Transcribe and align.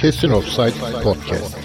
Kesin 0.00 0.30
Offside 0.30 1.02
Podcast. 1.02 1.56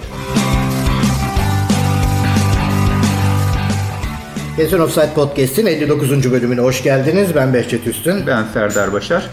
Kesin 4.57 4.79
Offside 4.79 5.13
Podcast'in 5.15 5.65
59. 5.65 6.31
bölümüne 6.31 6.61
hoş 6.61 6.83
geldiniz. 6.83 7.35
Ben 7.35 7.53
Behçet 7.53 7.87
Üstün. 7.87 8.27
Ben 8.27 8.43
Serdar 8.53 8.93
Başar. 8.93 9.29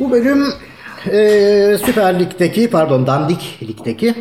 Bu 0.00 0.10
bölüm 0.10 0.44
e, 1.06 1.78
Süper 1.86 2.20
Lig'deki, 2.20 2.70
pardon 2.70 3.06
Dandik 3.06 3.58
Lig'deki 3.62 4.14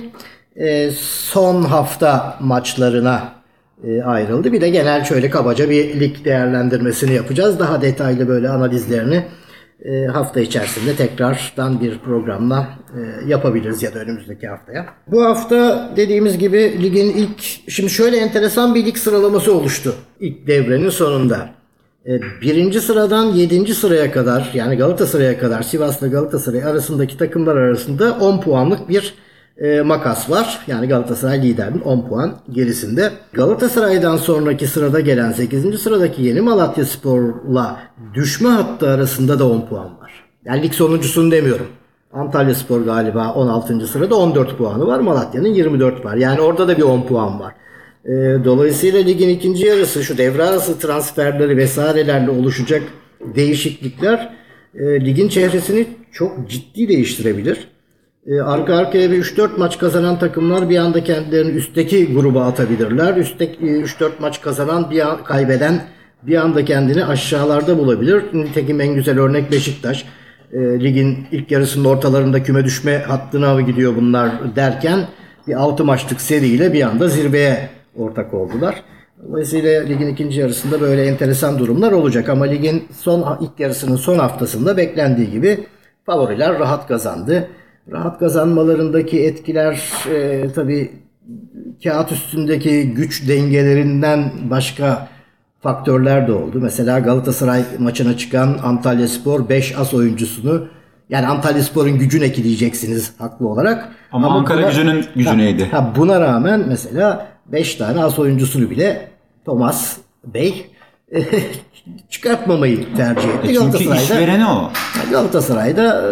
e, 0.56 0.92
son 1.02 1.64
hafta 1.64 2.38
maçlarına 2.40 3.34
e, 3.84 4.02
ayrıldı. 4.02 4.54
Bir 4.54 4.62
de 4.62 4.70
genel 4.70 5.06
şöyle 5.06 5.30
kabaca 5.30 5.70
bir 5.70 6.00
lig 6.00 6.26
değerlendirmesini 6.26 7.14
yapacağız. 7.14 7.60
Daha 7.60 7.82
detaylı 7.82 8.28
böyle 8.28 8.50
analizlerini 8.50 9.26
e, 9.86 10.06
hafta 10.06 10.40
içerisinde 10.40 10.96
tekrardan 10.96 11.82
bir 11.82 12.00
programla 12.00 12.70
e, 12.96 13.30
yapabiliriz 13.30 13.84
ya 13.84 13.94
da 13.94 14.00
önümüzdeki 14.00 14.48
haftaya. 14.48 14.86
Bu 15.08 15.26
hafta 15.26 15.92
dediğimiz 15.98 16.38
gibi 16.38 16.84
ligin 16.84 17.10
ilk 17.10 17.42
şimdi 17.72 17.90
şöyle 17.90 18.18
enteresan 18.18 18.76
bir 18.76 18.86
lig 18.86 18.98
sıralaması 18.98 19.54
oluştu 19.54 19.96
ilk 20.20 20.48
devrenin 20.48 20.90
sonunda. 20.90 21.50
E, 22.06 22.22
birinci 22.42 22.82
sıradan 22.82 23.26
yedinci 23.26 23.76
sıraya 23.76 24.12
kadar 24.12 24.52
yani 24.54 24.76
Galatasaray'a 24.76 25.40
kadar 25.40 25.62
Sivas'la 25.62 26.08
Galatasaray 26.08 26.64
arasındaki 26.64 27.18
takımlar 27.18 27.56
arasında 27.56 28.18
10 28.20 28.42
puanlık 28.42 28.90
bir 28.90 29.14
e, 29.60 29.82
makas 29.82 30.30
var. 30.30 30.60
Yani 30.68 30.88
Galatasaray 30.88 31.44
liderin 31.44 31.80
10 31.80 32.08
puan 32.10 32.36
gerisinde. 32.52 33.12
Galatasaray'dan 33.34 34.18
sonraki 34.18 34.68
sırada 34.68 35.00
gelen 35.00 35.32
8. 35.32 35.82
sıradaki 35.82 36.24
Yeni 36.24 36.42
Malatya 36.42 36.86
Spor'la 36.86 37.80
düşme 38.14 38.50
hattı 38.50 38.90
arasında 38.90 39.40
da 39.40 39.50
10 39.50 39.62
puan 39.62 40.00
var. 40.02 40.12
Yani 40.46 40.64
lig 40.64 40.74
sonuncusunu 40.74 41.32
demiyorum. 41.32 41.68
Antalya 42.14 42.56
Spor 42.56 42.82
galiba 42.82 43.34
16. 43.34 43.88
sırada 43.88 44.16
14 44.16 44.58
puanı 44.58 44.88
var. 44.88 45.00
Malatya'nın 45.00 45.48
24 45.48 46.06
var. 46.06 46.16
Yani 46.16 46.42
orada 46.42 46.68
da 46.68 46.78
bir 46.78 46.82
10 46.82 47.02
puan 47.02 47.40
var. 47.40 47.54
E, 48.06 48.12
dolayısıyla 48.46 49.00
ligin 49.00 49.30
ikinci 49.30 49.66
yarısı 49.66 50.04
şu 50.04 50.18
devre 50.18 50.44
arası 50.44 50.80
transferleri 50.80 51.58
vesairelerle 51.58 52.32
oluşacak 52.32 52.82
değişiklikler 53.36 54.34
e, 54.76 55.06
ligin 55.06 55.30
çehresini 55.30 55.88
çok 56.12 56.50
ciddi 56.50 56.88
değiştirebilir. 56.88 57.68
E, 58.30 58.42
arka 58.42 58.76
arkaya 58.76 59.12
bir 59.12 59.24
3-4 59.24 59.58
maç 59.58 59.78
kazanan 59.78 60.20
takımlar 60.20 60.70
bir 60.70 60.78
anda 60.78 61.04
kendilerini 61.04 61.52
üstteki 61.52 62.14
gruba 62.14 62.46
atabilirler. 62.46 63.18
Üstteki 63.18 63.66
3-4 63.66 64.12
maç 64.20 64.42
kazanan 64.42 64.92
bir 64.92 65.00
an, 65.10 65.24
kaybeden 65.24 65.82
bir 66.24 66.36
anda 66.36 66.66
kendini 66.66 67.06
aşağılarda 67.06 67.78
bulabilir. 67.78 68.24
Nitekim 68.34 68.82
en 68.82 68.96
güzel 68.96 69.20
örnek 69.20 69.52
Beşiktaş. 69.52 70.06
E, 70.54 70.60
ligin 70.60 71.28
ilk 71.32 71.52
yarısının 71.52 71.86
ortalarında 71.86 72.44
küme 72.44 72.66
düşme 72.66 72.98
hattına 72.98 73.62
gidiyor 73.62 73.96
bunlar 73.96 74.56
derken 74.56 75.00
bir 75.48 75.54
6 75.54 75.86
maçlık 75.86 76.22
seriyle 76.22 76.74
bir 76.74 76.82
anda 76.82 77.08
zirveye 77.08 77.70
ortak 77.96 78.34
oldular. 78.34 78.84
Dolayısıyla 79.28 79.84
ligin 79.84 80.08
ikinci 80.08 80.40
yarısında 80.40 80.82
böyle 80.82 81.06
enteresan 81.06 81.60
durumlar 81.60 81.92
olacak 81.92 82.30
ama 82.30 82.46
ligin 82.46 82.84
son 83.00 83.40
ilk 83.42 83.60
yarısının 83.60 83.96
son 83.96 84.20
haftasında 84.20 84.78
beklendiği 84.78 85.32
gibi 85.32 85.68
favoriler 86.06 86.60
rahat 86.60 86.88
kazandı. 86.88 87.48
Rahat 87.92 88.20
kazanmalarındaki 88.20 89.24
etkiler 89.24 89.84
e, 90.12 90.48
tabi 90.56 90.92
kağıt 91.84 92.12
üstündeki 92.12 92.94
güç 92.94 93.28
dengelerinden 93.28 94.32
başka 94.50 95.08
faktörler 95.60 96.28
de 96.28 96.32
oldu. 96.32 96.60
Mesela 96.62 97.00
Galatasaray 97.00 97.64
maçına 97.80 98.18
çıkan 98.18 98.58
Antalya 98.64 99.08
Spor 99.08 99.50
5 99.50 99.78
as 99.78 99.94
oyuncusunu 99.94 100.68
yani 101.10 101.28
Antalya 101.28 101.64
Spor'un 101.64 102.00
gücüne 102.00 102.26
ekleyeceksiniz 102.26 103.14
haklı 103.18 103.48
olarak. 103.48 103.90
Ama, 104.12 104.28
Ama 104.28 104.38
Ankara 104.38 104.58
buna, 104.58 104.68
gücünün 104.68 105.06
gücü 105.16 105.30
ha, 105.30 105.36
neydi? 105.36 105.66
Ha, 105.72 105.94
buna 105.96 106.22
rağmen 106.22 106.64
mesela 106.68 107.28
5 107.46 107.76
tane 107.76 108.04
as 108.04 108.20
oyuncusunu 108.20 108.70
bile 108.70 109.12
Thomas 109.46 109.98
Bey 110.26 110.66
çıkartmamayı 112.10 112.96
tercih 112.96 113.30
etti. 113.30 113.52
E 113.52 113.54
çünkü 113.54 113.78
işvereni 113.78 114.46
o. 114.46 114.72
Galatasaray'da 115.12 116.12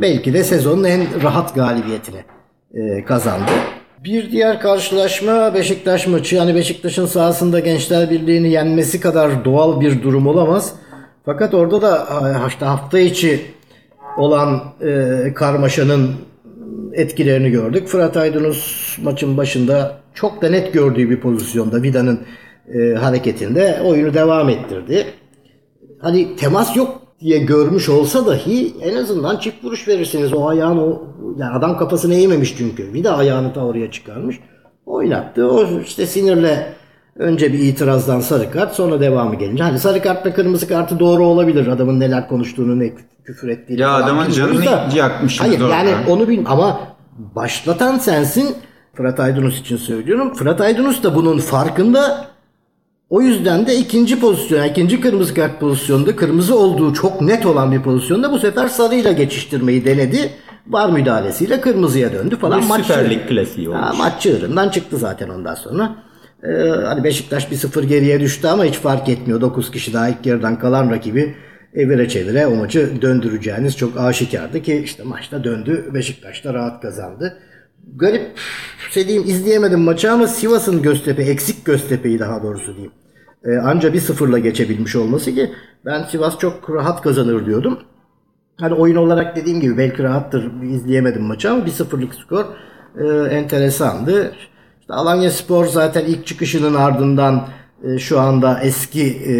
belki 0.00 0.34
de 0.34 0.44
sezonun 0.44 0.84
en 0.84 1.22
rahat 1.22 1.54
galibiyetini 1.54 2.24
kazandı. 3.04 3.50
Bir 4.04 4.30
diğer 4.30 4.60
karşılaşma 4.60 5.54
Beşiktaş 5.54 6.06
maçı. 6.06 6.36
Yani 6.36 6.54
Beşiktaş'ın 6.54 7.06
sahasında 7.06 7.60
Gençler 7.60 8.10
Birliği'ni 8.10 8.50
yenmesi 8.50 9.00
kadar 9.00 9.44
doğal 9.44 9.80
bir 9.80 10.02
durum 10.02 10.26
olamaz. 10.26 10.74
Fakat 11.24 11.54
orada 11.54 11.82
da 11.82 12.06
hafta 12.60 12.98
içi 12.98 13.40
olan 14.18 14.62
e, 14.80 15.34
karmaşanın 15.34 16.10
etkilerini 16.92 17.50
gördük. 17.50 17.88
Fırat 17.88 18.16
Aydınus 18.16 18.96
maçın 19.02 19.36
başında 19.36 20.00
çok 20.14 20.42
da 20.42 20.50
net 20.50 20.72
gördüğü 20.72 21.10
bir 21.10 21.20
pozisyonda 21.20 21.82
Vida'nın 21.82 22.20
e, 22.74 22.94
hareketinde 22.94 23.80
oyunu 23.84 24.14
devam 24.14 24.48
ettirdi. 24.48 25.06
Hani 26.00 26.36
temas 26.36 26.76
yok 26.76 27.02
diye 27.20 27.38
görmüş 27.38 27.88
olsa 27.88 28.26
dahi 28.26 28.74
en 28.82 28.96
azından 28.96 29.36
çift 29.36 29.64
vuruş 29.64 29.88
verirsiniz. 29.88 30.32
O 30.32 30.48
ayağın 30.48 30.78
o 30.78 31.02
yani 31.38 31.52
adam 31.52 31.78
kafasını 31.78 32.14
eğmemiş 32.14 32.54
çünkü. 32.58 32.92
Vida 32.92 33.16
ayağını 33.16 33.52
ta 33.52 33.66
oraya 33.66 33.90
çıkarmış. 33.90 34.40
Oynattı. 34.86 35.50
O 35.50 35.80
işte 35.80 36.06
sinirle 36.06 36.72
önce 37.16 37.52
bir 37.52 37.58
itirazdan 37.58 38.20
sarı 38.20 38.50
kart 38.50 38.74
sonra 38.74 39.00
devamı 39.00 39.34
gelince. 39.34 39.62
Hani 39.62 39.78
sarı 39.78 40.02
kartla 40.02 40.34
kırmızı 40.34 40.68
kartı 40.68 40.98
doğru 40.98 41.26
olabilir. 41.26 41.66
Adamın 41.66 42.00
neler 42.00 42.28
konuştuğunu 42.28 42.78
ne 42.78 42.92
küfür 43.24 43.48
ettiğini. 43.48 43.80
Ya 43.80 43.94
adamın 43.94 44.30
canını 44.30 44.66
da, 44.66 44.88
yakmış. 44.94 45.40
Hayır 45.40 45.60
orada. 45.60 45.74
yani 45.74 45.90
onu 46.08 46.28
bil 46.28 46.44
ama 46.46 46.80
başlatan 47.18 47.98
sensin. 47.98 48.56
Fırat 48.94 49.20
Aydınus 49.20 49.60
için 49.60 49.76
söylüyorum. 49.76 50.34
Fırat 50.34 50.60
Aydınus 50.60 51.02
da 51.02 51.14
bunun 51.14 51.38
farkında. 51.38 52.28
O 53.10 53.20
yüzden 53.20 53.66
de 53.66 53.76
ikinci 53.76 54.20
pozisyon, 54.20 54.64
ikinci 54.64 55.00
kırmızı 55.00 55.34
kart 55.34 55.60
pozisyonda 55.60 56.16
kırmızı 56.16 56.58
olduğu 56.58 56.94
çok 56.94 57.20
net 57.20 57.46
olan 57.46 57.72
bir 57.72 57.82
pozisyonda 57.82 58.32
bu 58.32 58.38
sefer 58.38 58.68
sarıyla 58.68 59.12
geçiştirmeyi 59.12 59.84
denedi. 59.84 60.30
Var 60.66 60.90
müdahalesiyle 60.90 61.60
kırmızıya 61.60 62.12
döndü 62.12 62.36
falan. 62.36 62.60
Bir 62.60 62.66
maç 62.66 62.86
Süper 62.86 63.10
Lig 63.10 63.28
klasiği 63.28 63.68
olmuş. 63.68 63.80
Ha, 63.82 63.94
maç 63.98 64.22
çığırından 64.22 64.68
çıktı 64.68 64.96
zaten 64.96 65.28
ondan 65.28 65.54
sonra. 65.54 65.96
Ee, 66.42 66.48
hani 66.68 67.04
Beşiktaş 67.04 67.44
1-0 67.44 67.84
geriye 67.84 68.20
düştü 68.20 68.48
ama 68.48 68.64
hiç 68.64 68.74
fark 68.74 69.08
etmiyor. 69.08 69.40
9 69.40 69.70
kişi 69.70 69.92
daha 69.92 70.08
ilk 70.08 70.26
yarıdan 70.26 70.58
kalan 70.58 70.90
rakibi 70.90 71.34
evire 71.74 72.08
çevire 72.08 72.46
o 72.46 72.54
maçı 72.54 73.02
döndüreceğiniz 73.02 73.76
çok 73.76 74.00
aşikardı 74.00 74.62
ki 74.62 74.82
işte 74.84 75.02
maçta 75.02 75.44
döndü. 75.44 75.90
Beşiktaş 75.94 76.44
da 76.44 76.54
rahat 76.54 76.82
kazandı. 76.82 77.38
Garip 77.96 78.38
şey 78.90 79.16
izleyemedim 79.16 79.80
maçı 79.80 80.12
ama 80.12 80.26
Sivas'ın 80.26 80.82
Göztepe 80.82 81.22
eksik 81.22 81.64
Göztepe'yi 81.64 82.18
daha 82.18 82.42
doğrusu 82.42 82.72
diyeyim. 82.72 82.92
Ee, 83.44 83.56
anca 83.56 83.92
bir 83.92 84.00
sıfırla 84.00 84.38
geçebilmiş 84.38 84.96
olması 84.96 85.34
ki 85.34 85.50
ben 85.84 86.02
Sivas 86.04 86.38
çok 86.38 86.70
rahat 86.70 87.02
kazanır 87.02 87.46
diyordum. 87.46 87.78
Hani 88.56 88.74
oyun 88.74 88.96
olarak 88.96 89.36
dediğim 89.36 89.60
gibi 89.60 89.78
belki 89.78 90.02
rahattır 90.02 90.62
izleyemedim 90.62 91.22
maçı 91.22 91.50
ama 91.50 91.66
bir 91.66 91.70
sıfırlık 91.70 92.14
skor 92.14 92.44
e, 92.98 93.34
enteresandı. 93.34 94.32
İşte 94.80 94.94
Alanya 94.94 95.30
Spor 95.30 95.66
zaten 95.66 96.04
ilk 96.04 96.26
çıkışının 96.26 96.74
ardından 96.74 97.48
e, 97.84 97.98
şu 97.98 98.20
anda 98.20 98.60
eski 98.60 99.04
e, 99.04 99.34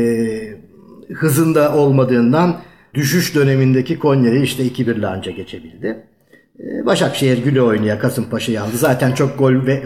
hızında 1.15 1.75
olmadığından 1.75 2.57
düşüş 2.95 3.35
dönemindeki 3.35 3.99
Konya'yı 3.99 4.43
işte 4.43 4.63
2-1'le 4.67 5.07
anca 5.07 5.33
geçebildi. 5.33 6.07
Ee, 6.61 6.87
Başakşehir 6.87 7.45
güle 7.45 7.63
oynaya 7.63 7.99
Kasımpaşa'yı 7.99 8.63
aldı. 8.63 8.77
Zaten 8.77 9.13
çok 9.13 9.39
gol 9.39 9.67
ve, 9.67 9.83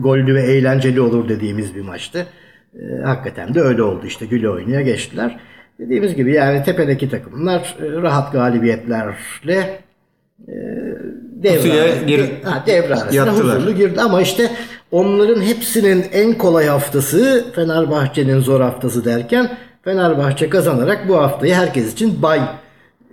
gollü 0.00 0.34
ve 0.34 0.42
eğlenceli 0.42 1.00
olur 1.00 1.28
dediğimiz 1.28 1.74
bir 1.74 1.80
maçtı. 1.80 2.26
Ee, 2.74 3.02
hakikaten 3.04 3.54
de 3.54 3.60
öyle 3.60 3.82
oldu 3.82 4.06
işte 4.06 4.26
güle 4.26 4.50
oynaya 4.50 4.80
geçtiler. 4.80 5.40
Dediğimiz 5.78 6.14
gibi 6.14 6.32
yani 6.32 6.62
tepedeki 6.62 7.10
takımlar 7.10 7.76
e, 7.80 8.02
rahat 8.02 8.32
galibiyetlerle 8.32 9.80
e, 10.48 10.54
devre, 11.42 12.04
gir, 12.06 12.20
ha, 12.44 12.64
devre 12.66 12.94
arasına 12.94 13.32
huzurlu 13.32 13.74
girdi. 13.74 14.00
Ama 14.00 14.22
işte 14.22 14.50
onların 14.90 15.42
hepsinin 15.42 16.04
en 16.12 16.32
kolay 16.32 16.66
haftası 16.66 17.46
Fenerbahçe'nin 17.54 18.40
zor 18.40 18.60
haftası 18.60 19.04
derken 19.04 19.56
Fenerbahçe 19.82 20.50
kazanarak 20.50 21.08
bu 21.08 21.16
haftayı 21.16 21.54
herkes 21.54 21.92
için 21.92 22.22
bay 22.22 22.40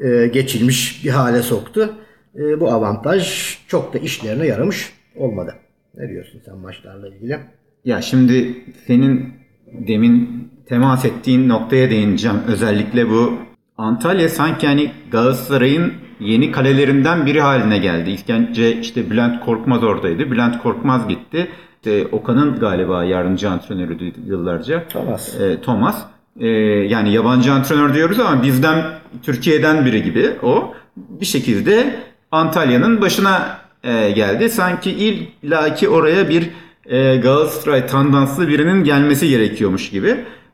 e, 0.04 0.28
geçilmiş 0.28 1.06
bir 1.06 1.10
hale 1.10 1.42
soktu. 1.42 1.94
E, 2.36 2.60
bu 2.60 2.72
avantaj 2.72 3.58
çok 3.68 3.94
da 3.94 3.98
işlerine 3.98 4.46
yaramış 4.46 4.94
olmadı. 5.16 5.56
Ne 5.98 6.10
diyorsun 6.10 6.42
sen 6.46 6.58
maçlarla 6.58 7.08
ilgili? 7.08 7.40
Ya 7.86 8.02
şimdi 8.02 8.64
senin 8.88 9.34
demin 9.74 10.48
temas 10.66 11.06
ettiğin 11.06 11.50
noktaya 11.50 11.90
değineceğim. 11.90 12.38
Özellikle 12.48 13.10
bu 13.10 13.34
Antalya 13.78 14.30
sanki 14.30 14.66
yani 14.66 14.92
Galatasaray'ın 15.12 15.94
yeni 16.20 16.52
kalelerinden 16.52 17.26
biri 17.26 17.42
haline 17.42 17.78
geldi. 17.78 18.10
İlk 18.10 18.30
önce 18.30 18.80
işte 18.80 19.10
Bülent 19.10 19.46
Korkmaz 19.46 19.84
oradaydı. 19.84 20.32
Bülent 20.32 20.64
Korkmaz 20.64 21.08
gitti. 21.08 21.48
İşte 21.76 22.08
Okan'ın 22.12 22.60
galiba 22.60 23.04
yardımcı 23.04 23.50
antrenörüydü 23.50 24.14
yıllarca. 24.26 24.88
Thomas. 24.88 25.42
E, 25.42 25.62
Thomas. 25.62 26.04
E, 26.40 26.48
yani 26.48 27.14
yabancı 27.14 27.54
antrenör 27.54 27.94
diyoruz 27.94 28.20
ama 28.20 28.44
bizden 28.44 28.84
Türkiye'den 29.22 29.86
biri 29.86 30.04
gibi 30.04 30.32
o. 30.44 30.74
Bir 30.98 31.26
şekilde 31.26 31.96
Antalya'nın 32.34 33.02
başına 33.02 33.58
e, 33.84 34.12
geldi. 34.12 34.50
Sanki 34.50 34.92
illaki 34.92 35.90
oraya 35.90 36.30
bir 36.30 36.50
e, 36.86 37.18
Galatasaray 37.18 37.88
tandanslı 37.88 38.48
birinin 38.48 38.84
gelmesi 38.84 39.30
gerekiyormuş 39.30 39.90
gibi. 39.90 40.10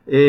E, 0.08 0.20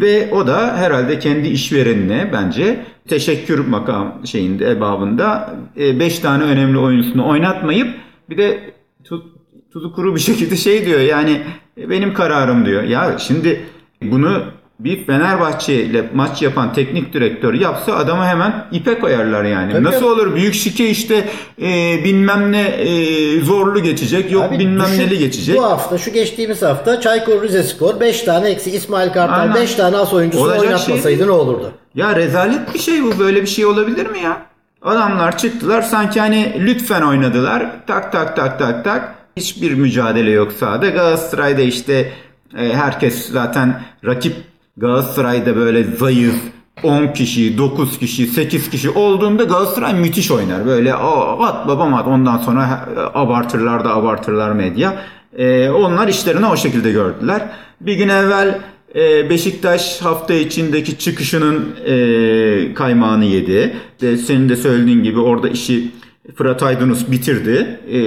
ve 0.00 0.28
o 0.32 0.46
da 0.46 0.76
herhalde 0.76 1.18
kendi 1.18 1.48
işverenine 1.48 2.30
bence 2.32 2.80
teşekkür 3.08 3.58
makam 3.58 4.20
şeyinde 4.26 4.70
ebabında 4.70 5.54
5 5.76 6.18
e, 6.18 6.22
tane 6.22 6.44
önemli 6.44 6.78
oyuncusunu 6.78 7.28
oynatmayıp 7.28 7.88
bir 8.30 8.38
de 8.38 8.74
tut, 9.04 9.24
tuzu 9.72 9.94
kuru 9.94 10.14
bir 10.14 10.20
şekilde 10.20 10.56
şey 10.56 10.86
diyor 10.86 11.00
yani 11.00 11.42
benim 11.76 12.14
kararım 12.14 12.66
diyor. 12.66 12.82
Ya 12.82 13.18
şimdi 13.18 13.60
bunu 14.02 14.42
bir 14.84 15.06
Fenerbahçe 15.06 15.74
ile 15.74 16.10
maç 16.14 16.42
yapan 16.42 16.72
teknik 16.72 17.12
direktör 17.12 17.54
yapsa 17.54 17.92
adamı 17.96 18.26
hemen 18.26 18.64
ipe 18.72 18.98
koyarlar 18.98 19.44
yani. 19.44 19.72
Tabii 19.72 19.84
Nasıl 19.84 20.06
olur 20.06 20.34
büyük 20.34 20.54
şike 20.54 20.88
işte 20.88 21.28
e, 21.62 22.00
bilmem 22.04 22.52
ne 22.52 22.62
e, 22.62 23.40
zorlu 23.40 23.82
geçecek 23.82 24.32
yok 24.32 24.44
Abi 24.44 24.58
bilmem 24.58 24.86
düşün, 24.86 24.98
neli 25.00 25.18
geçecek. 25.18 25.56
Bu 25.56 25.64
hafta 25.64 25.98
şu 25.98 26.12
geçtiğimiz 26.12 26.62
hafta 26.62 27.00
Çaykur 27.00 27.42
Rizespor 27.42 28.00
5 28.00 28.22
tane 28.22 28.48
eksik 28.48 28.74
İsmail 28.74 29.12
Kartal 29.12 29.54
5 29.54 29.74
tane 29.74 29.96
as 29.96 30.12
oyuncusu 30.12 30.44
Olacak 30.44 30.60
oynatmasaydı 30.60 31.18
şey 31.18 31.26
ne 31.26 31.30
olurdu? 31.30 31.72
Ya 31.94 32.16
rezalet 32.16 32.74
bir 32.74 32.78
şey 32.78 33.02
bu 33.02 33.18
böyle 33.18 33.42
bir 33.42 33.46
şey 33.46 33.66
olabilir 33.66 34.06
mi 34.06 34.18
ya? 34.20 34.42
Adamlar 34.82 35.38
çıktılar 35.38 35.82
sanki 35.82 36.20
hani 36.20 36.56
lütfen 36.58 37.02
oynadılar 37.02 37.66
tak 37.86 38.12
tak 38.12 38.36
tak 38.36 38.58
tak 38.58 38.84
tak 38.84 39.14
hiçbir 39.36 39.74
mücadele 39.74 40.30
yok 40.30 40.52
sahada. 40.52 40.88
Galatasaray'da 40.88 41.62
işte 41.62 42.12
e, 42.58 42.72
herkes 42.74 43.28
zaten 43.32 43.80
rakip 44.04 44.49
Galatasaray'da 44.80 45.56
böyle 45.56 45.84
zayıf 45.84 46.34
10 46.82 47.06
kişi, 47.06 47.58
9 47.58 47.98
kişi, 47.98 48.26
8 48.26 48.70
kişi 48.70 48.90
olduğunda 48.90 49.44
Galatasaray 49.44 49.94
müthiş 49.94 50.30
oynar. 50.30 50.66
Böyle 50.66 50.94
at 50.94 51.68
babam 51.68 51.94
at 51.94 52.06
ondan 52.06 52.38
sonra 52.38 52.88
abartırlar 53.14 53.84
da 53.84 53.94
abartırlar 53.94 54.52
medya. 54.52 55.02
Ee, 55.38 55.70
onlar 55.70 56.08
işlerini 56.08 56.46
o 56.46 56.56
şekilde 56.56 56.92
gördüler. 56.92 57.42
Bir 57.80 57.94
gün 57.94 58.08
evvel 58.08 58.60
e, 58.94 59.30
Beşiktaş 59.30 60.02
hafta 60.02 60.34
içindeki 60.34 60.98
çıkışının 60.98 61.68
e, 61.86 62.74
kaymağını 62.74 63.24
yedi. 63.24 63.76
De, 64.00 64.16
senin 64.16 64.48
de 64.48 64.56
söylediğin 64.56 65.02
gibi 65.02 65.20
orada 65.20 65.48
işi 65.48 65.90
Fırat 66.34 66.62
Aydınus 66.62 67.10
bitirdi. 67.10 67.80
E, 67.90 67.98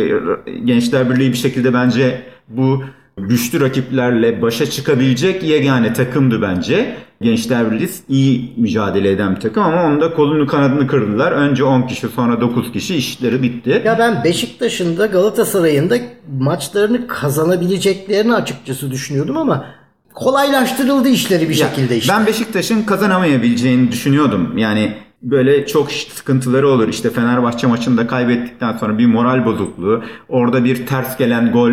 Gençler 0.66 1.10
Birliği 1.10 1.32
bir 1.32 1.38
şekilde 1.38 1.74
bence 1.74 2.22
bu 2.48 2.84
güçlü 3.18 3.62
rakiplerle 3.62 4.42
başa 4.42 4.66
çıkabilecek 4.66 5.44
yegane 5.44 5.94
takımdı 5.94 6.42
bence. 6.42 6.96
Gençler 7.22 7.72
Birliği 7.72 7.90
iyi 8.10 8.54
mücadele 8.58 9.12
eden 9.12 9.36
bir 9.36 9.42
takım 9.42 9.64
ama 9.64 9.84
onda 9.84 10.14
kolunu 10.14 10.48
kanadını 10.48 10.88
kırdılar. 10.88 11.32
Önce 11.32 11.64
10 11.64 11.82
kişi 11.82 12.08
sonra 12.08 12.42
9 12.42 12.72
kişi 12.72 12.96
işleri 12.96 13.42
bitti. 13.42 13.82
Ya 13.86 14.00
ben 14.00 14.24
Beşiktaş'ın 14.24 14.98
da 14.98 15.06
Galatasaray'ın 15.06 15.90
da 15.90 15.96
maçlarını 16.40 17.08
kazanabileceklerini 17.08 18.36
açıkçası 18.36 18.92
düşünüyordum 18.92 19.38
ama 19.38 19.66
kolaylaştırıldı 20.14 21.10
işleri 21.10 21.50
bir 21.50 21.56
ya, 21.58 21.68
şekilde 21.68 21.98
işte. 21.98 22.14
Ben 22.14 22.26
Beşiktaş'ın 22.26 22.84
kazanamayabileceğini 22.84 23.92
düşünüyordum. 23.92 24.58
Yani 24.58 24.94
böyle 25.22 25.68
çok 25.68 25.92
sıkıntıları 25.92 26.70
olur. 26.70 26.88
İşte 26.88 27.10
Fenerbahçe 27.10 27.68
maçında 27.68 28.08
kaybettikten 28.08 28.78
sonra 28.78 28.98
bir 28.98 29.06
moral 29.06 29.46
bozukluğu, 29.46 30.04
orada 30.30 30.64
bir 30.64 30.88
ters 30.88 31.18
gelen 31.18 31.52
gol, 31.52 31.72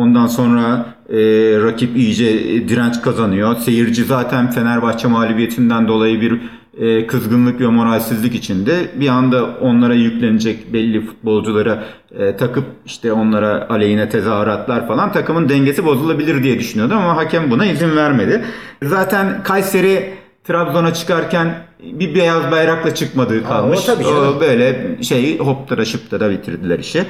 Ondan 0.00 0.26
sonra 0.26 0.86
e, 1.08 1.16
rakip 1.62 1.96
iyice 1.96 2.26
e, 2.26 2.68
direnç 2.68 3.02
kazanıyor. 3.02 3.56
Seyirci 3.56 4.04
zaten 4.04 4.50
Fenerbahçe 4.50 5.08
mağlubiyetinden 5.08 5.88
dolayı 5.88 6.20
bir 6.20 6.40
e, 6.78 7.06
kızgınlık 7.06 7.60
ve 7.60 7.66
moralsizlik 7.66 8.34
içinde. 8.34 8.72
Bir 8.94 9.08
anda 9.08 9.44
onlara 9.60 9.94
yüklenecek 9.94 10.72
belli 10.72 11.06
futbolculara 11.06 11.84
e, 12.18 12.36
takıp 12.36 12.64
işte 12.86 13.12
onlara 13.12 13.66
aleyhine 13.70 14.08
tezahüratlar 14.08 14.88
falan 14.88 15.12
takımın 15.12 15.48
dengesi 15.48 15.84
bozulabilir 15.84 16.42
diye 16.42 16.58
düşünüyordu 16.58 16.94
ama 16.94 17.16
hakem 17.16 17.50
buna 17.50 17.66
izin 17.66 17.96
vermedi. 17.96 18.44
Zaten 18.82 19.42
Kayseri 19.42 20.14
Trabzon'a 20.44 20.94
çıkarken 20.94 21.54
bir 21.82 22.14
beyaz 22.14 22.50
bayrakla 22.50 22.94
çıkmadığı 22.94 23.44
kalmış. 23.44 23.88
Aa, 23.88 23.92
o 23.92 23.96
tabii 23.96 24.06
o 24.06 24.40
böyle 24.40 24.96
şey 25.02 25.38
hoptara 25.38 25.84
şıptara 25.84 26.30
bitirdiler 26.30 26.78
işi. 26.78 27.04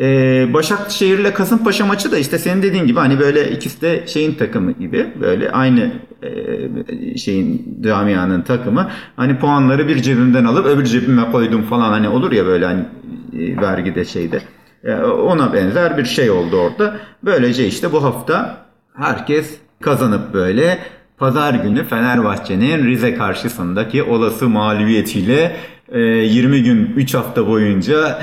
Ee, 0.00 0.48
Başakşehir 0.52 1.18
ile 1.18 1.34
Kasımpaşa 1.34 1.86
maçı 1.86 2.12
da 2.12 2.18
işte 2.18 2.38
senin 2.38 2.62
dediğin 2.62 2.86
gibi 2.86 2.98
hani 2.98 3.18
böyle 3.20 3.50
ikisi 3.50 3.80
de 3.80 4.06
şeyin 4.06 4.34
takımı 4.34 4.72
gibi 4.72 5.06
böyle 5.20 5.50
aynı 5.50 5.92
e, 6.22 7.18
şeyin 7.18 7.78
camianın 7.82 8.42
takımı 8.42 8.90
hani 9.16 9.38
puanları 9.38 9.88
bir 9.88 10.02
cebimden 10.02 10.44
alıp 10.44 10.66
öbür 10.66 10.84
cebime 10.84 11.30
koydum 11.32 11.62
falan 11.62 11.90
hani 11.90 12.08
olur 12.08 12.32
ya 12.32 12.46
böyle 12.46 12.66
hani 12.66 12.84
e, 13.32 13.56
vergide 13.56 14.04
şeyde 14.04 14.40
e, 14.84 14.94
ona 15.04 15.52
benzer 15.52 15.98
bir 15.98 16.04
şey 16.04 16.30
oldu 16.30 16.56
orada. 16.56 16.96
Böylece 17.22 17.66
işte 17.66 17.92
bu 17.92 18.04
hafta 18.04 18.56
herkes 18.94 19.58
kazanıp 19.80 20.34
böyle 20.34 20.78
pazar 21.18 21.54
günü 21.54 21.84
Fenerbahçe'nin 21.84 22.86
Rize 22.86 23.14
karşısındaki 23.14 24.02
olası 24.02 24.48
mağlubiyetiyle 24.48 25.56
20 25.92 26.56
e, 26.56 26.60
gün 26.60 26.92
3 26.96 27.14
hafta 27.14 27.46
boyunca 27.46 28.18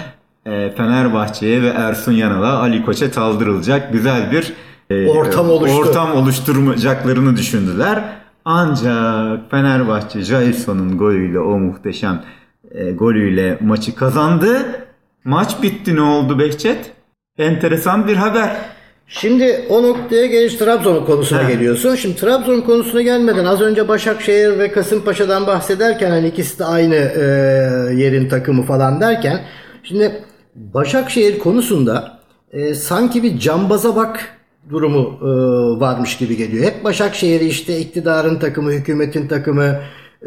Fenerbahçe'ye 0.50 1.62
ve 1.62 1.68
Ersun 1.68 2.12
Yanal'a 2.12 2.59
Ali 2.59 2.86
Koç'a 2.86 3.12
taldırılacak 3.12 3.94
güzel 3.94 4.31
bir 4.31 4.53
e, 4.89 5.07
ortam, 5.07 5.50
oluştu. 5.50 5.77
ortam 5.77 6.15
oluşturacaklarını 6.15 7.38
düşündüler. 7.38 8.03
Ancak 8.45 9.51
Fenerbahçe 9.51 10.21
Jailson'un 10.21 10.97
golüyle 10.97 11.39
o 11.39 11.59
muhteşem 11.59 12.24
e, 12.71 12.92
golüyle 12.92 13.57
maçı 13.62 13.95
kazandı. 13.95 14.57
Maç 15.24 15.63
bitti 15.63 15.95
ne 15.95 16.01
oldu 16.01 16.39
Behçet? 16.39 16.91
Enteresan 17.38 18.07
bir 18.07 18.15
haber. 18.15 18.56
Şimdi 19.07 19.65
o 19.69 19.83
noktaya 19.83 20.25
geliş 20.25 20.56
Trabzon 20.56 21.06
konusuna 21.06 21.44
He. 21.44 21.53
geliyorsun. 21.53 21.95
Şimdi 21.95 22.15
Trabzon 22.15 22.62
konusuna 22.62 23.01
gelmeden 23.01 23.45
az 23.45 23.62
önce 23.62 23.88
Başakşehir 23.88 24.59
ve 24.59 24.71
Kasımpaşa'dan 24.71 25.48
bahsederken 25.48 26.09
hani 26.09 26.27
ikisi 26.27 26.59
de 26.59 26.65
aynı 26.65 26.95
e, 26.95 27.21
yerin 27.95 28.30
takımı 28.30 28.63
falan 28.63 29.01
derken 29.01 29.41
şimdi 29.83 30.12
Başakşehir 30.56 31.40
konusunda 31.40 32.19
e, 32.52 32.74
sanki 32.74 33.24
bir 33.24 33.40
cambaza 33.40 33.96
bak 33.96 34.38
durumu 34.69 35.19
e, 35.22 35.25
varmış 35.80 36.18
gibi 36.18 36.38
geliyor. 36.38 36.66
Hep 36.66 36.84
Başakşehir'i 36.84 37.46
işte 37.46 37.80
iktidarın 37.80 38.40
takımı, 38.40 38.72
hükümetin 38.72 39.28
takımı 39.28 39.80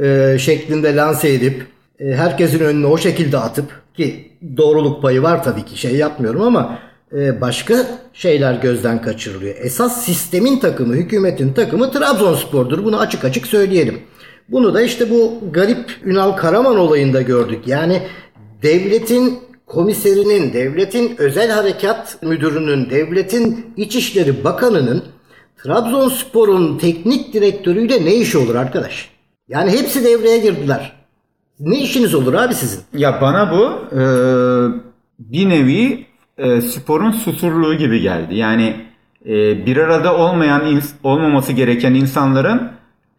e, 0.03 0.37
şeklinde 0.39 0.97
lanse 0.97 1.33
edip 1.33 1.67
e, 2.01 2.05
herkesin 2.05 2.61
önüne 2.61 2.87
o 2.87 2.99
şekilde 2.99 3.39
atıp 3.39 3.81
ki 3.97 4.31
doğruluk 4.57 5.03
payı 5.03 5.23
var 5.23 5.45
tabii 5.45 5.65
ki 5.65 5.81
şey 5.81 5.97
yapmıyorum 5.97 6.43
ama 6.43 6.79
e, 7.13 7.41
başka 7.41 7.87
şeyler 8.13 8.55
gözden 8.55 9.03
kaçırılıyor. 9.03 9.55
Esas 9.59 10.05
sistemin 10.05 10.59
takımı, 10.59 10.95
hükümetin 10.95 11.53
takımı 11.53 11.91
Trabzonspor'dur. 11.91 12.85
Bunu 12.85 13.01
açık 13.01 13.25
açık 13.25 13.47
söyleyelim. 13.47 13.99
Bunu 14.49 14.75
da 14.75 14.83
işte 14.83 15.11
bu 15.11 15.39
garip 15.53 15.91
Ünal 16.05 16.33
Karaman 16.33 16.79
olayında 16.79 17.23
gördük. 17.23 17.61
Yani 17.67 18.03
devletin 18.63 19.48
komiserinin, 19.69 20.53
devletin 20.53 21.15
özel 21.19 21.51
harekat 21.51 22.23
müdürünün, 22.23 22.91
devletin 22.91 23.75
İçişleri 23.77 24.45
Bakanı'nın 24.45 25.05
Trabzonspor'un 25.63 26.79
teknik 26.79 27.33
direktörüyle 27.33 28.05
ne 28.05 28.15
işi 28.15 28.39
olur 28.39 28.55
arkadaş? 28.55 29.11
Yani 29.49 29.71
hepsi 29.71 30.05
devreye 30.05 30.39
girdiler. 30.39 30.93
Ne 31.61 31.79
işiniz 31.79 32.15
olur 32.15 32.35
abi 32.35 32.55
sizin? 32.55 32.81
Ya 32.95 33.21
bana 33.21 33.53
bu 33.53 33.97
e, 33.97 34.03
bir 35.19 35.49
nevi 35.49 36.07
e, 36.39 36.61
sporun 36.61 37.11
susurluğu 37.11 37.75
gibi 37.75 38.01
geldi. 38.01 38.35
Yani 38.35 38.77
e, 39.27 39.67
bir 39.67 39.77
arada 39.77 40.17
olmayan 40.17 40.81
olmaması 41.05 41.53
gereken 41.53 41.95
insanların 41.95 42.71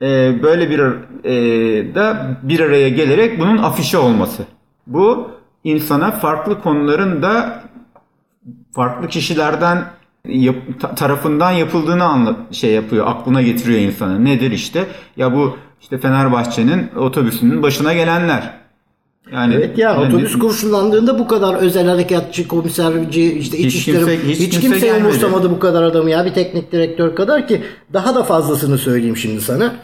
e, 0.01 0.39
böyle 0.43 0.69
bir 0.69 0.79
e, 1.23 1.95
da 1.95 2.37
bir 2.43 2.59
araya 2.59 2.89
gelerek 2.89 3.39
bunun 3.39 3.57
afişe 3.57 3.97
olması. 3.97 4.43
Bu 4.87 5.38
insana 5.63 6.11
farklı 6.11 6.61
konuların 6.61 7.21
da 7.21 7.63
farklı 8.71 9.07
kişilerden 9.07 9.85
yap, 10.25 10.55
tarafından 10.95 11.51
yapıldığını 11.51 12.03
anla, 12.03 12.35
şey 12.51 12.71
yapıyor, 12.71 13.07
aklına 13.07 13.41
getiriyor 13.41 13.79
insana. 13.79 14.19
Nedir 14.19 14.51
işte? 14.51 14.87
Ya 15.17 15.35
bu 15.35 15.57
işte 15.81 15.97
Fenerbahçe'nin 15.97 16.89
otobüsünün 16.97 17.63
başına 17.63 17.93
gelenler. 17.93 18.59
Yani 19.33 19.55
evet 19.55 19.77
ya 19.77 19.91
yani, 19.91 20.07
otobüs 20.07 20.39
kurşunlandığında 20.39 21.19
bu 21.19 21.27
kadar 21.27 21.55
özel 21.55 21.87
harekatçı, 21.87 22.47
komiserci, 22.47 23.33
işte 23.33 23.57
iç 23.57 23.75
hiç 23.75 23.85
kimse, 23.85 24.27
hiç, 24.27 24.39
hiç 24.39 24.59
kimse, 24.59 24.79
kimse 24.79 24.93
umursamadı 24.93 25.51
bu 25.51 25.59
kadar 25.59 25.83
adamı 25.83 26.09
ya 26.09 26.25
bir 26.25 26.33
teknik 26.33 26.71
direktör 26.71 27.15
kadar 27.15 27.47
ki 27.47 27.61
daha 27.93 28.15
da 28.15 28.23
fazlasını 28.23 28.77
söyleyeyim 28.77 29.17
şimdi 29.17 29.41
sana. 29.41 29.75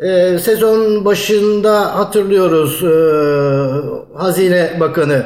Ee, 0.00 0.38
sezon 0.38 1.04
başında 1.04 1.98
hatırlıyoruz 1.98 2.82
e, 2.82 2.86
Hazine 4.14 4.80
Bakanı 4.80 5.22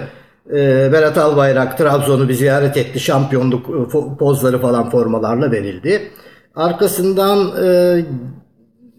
e, 0.50 0.92
Berat 0.92 1.18
Albayrak 1.18 1.78
Trabzon'u 1.78 2.28
bir 2.28 2.34
ziyaret 2.34 2.76
etti. 2.76 3.00
Şampiyonluk 3.00 3.66
e, 3.68 4.16
pozları 4.18 4.58
falan 4.58 4.90
formalarla 4.90 5.52
verildi. 5.52 6.10
Arkasından 6.54 7.64
e, 7.64 8.04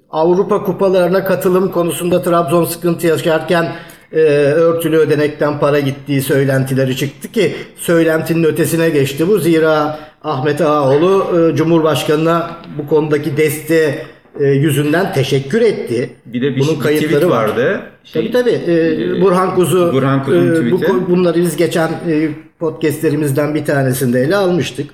Avrupa 0.10 0.64
kupalarına 0.64 1.26
katılım 1.26 1.72
konusunda 1.72 2.22
Trabzon 2.22 2.66
sıkıntı 2.66 3.08
yaşarken 3.08 3.68
örtülü 4.12 4.98
ödenekten 4.98 5.60
para 5.60 5.80
gittiği 5.80 6.22
söylentileri 6.22 6.98
çıktı 6.98 7.32
ki 7.32 7.56
söylentinin 7.76 8.44
ötesine 8.44 8.90
geçti 8.90 9.28
bu. 9.28 9.40
Zira 9.40 10.00
Ahmet 10.24 10.62
Ağaoğlu 10.62 11.26
Cumhurbaşkanı'na 11.56 12.52
bu 12.78 12.88
konudaki 12.88 13.38
desteği 13.38 13.96
e, 14.40 14.48
yüzünden 14.48 15.14
teşekkür 15.14 15.62
etti. 15.62 16.10
Bir 16.26 16.42
de 16.42 16.56
bir, 16.56 16.60
Bunun 16.60 16.84
bir 16.84 17.02
tweet 17.02 17.30
vardı. 17.30 17.82
Şey, 18.04 18.22
tabii 18.22 18.32
tabii. 18.32 18.72
E, 18.72 19.22
Burhan 19.22 19.56
Kuzu, 19.56 19.94
Burhan 19.94 20.20
e, 20.20 20.72
bu, 20.72 20.82
bunları 21.10 21.42
biz 21.42 21.58
geçen 21.58 21.88
e, 21.88 22.30
podcastlerimizden 22.60 23.56
bir 23.56 23.66
tanesinde 23.66 24.22
ele 24.22 24.36
almıştık. 24.36 24.90